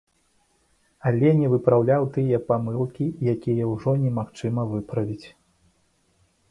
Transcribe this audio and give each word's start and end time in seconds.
Але 1.09 1.33
не 1.41 1.47
выпраўляў 1.53 2.07
тыя 2.15 2.37
памылкі, 2.49 3.05
які 3.33 3.51
ўжо 3.75 3.91
немагчыма 4.07 4.61
выправіць. 4.75 5.27